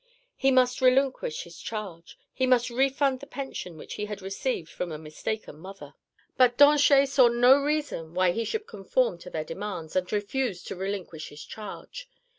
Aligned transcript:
He 0.35 0.49
must 0.49 0.81
relinquish 0.81 1.43
his 1.43 1.59
charge; 1.59 2.17
he 2.33 2.47
must 2.47 2.71
refund 2.71 3.19
the 3.19 3.27
pension 3.27 3.77
which 3.77 3.93
he 3.93 4.05
had 4.07 4.19
received 4.19 4.67
from 4.69 4.89
the 4.89 4.97
mistaken 4.97 5.59
mother. 5.59 5.93
But 6.37 6.57
Danchet 6.57 7.05
saw 7.07 7.27
no 7.27 7.55
reason 7.59 8.15
why 8.15 8.31
he 8.31 8.43
should 8.43 8.65
conform 8.65 9.19
to 9.19 9.29
their 9.29 9.45
demands, 9.45 9.95
and 9.95 10.11
refused 10.11 10.65
to 10.69 10.75
relinquish 10.75 11.29
his 11.29 11.45
charge. 11.45 12.09